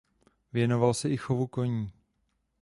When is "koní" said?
1.47-1.91